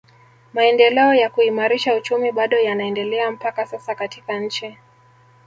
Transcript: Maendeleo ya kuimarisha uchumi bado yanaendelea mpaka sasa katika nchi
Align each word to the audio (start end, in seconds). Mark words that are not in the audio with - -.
Maendeleo 0.53 1.13
ya 1.13 1.29
kuimarisha 1.29 1.95
uchumi 1.95 2.31
bado 2.31 2.57
yanaendelea 2.59 3.31
mpaka 3.31 3.65
sasa 3.65 3.95
katika 3.95 4.39
nchi 4.39 4.77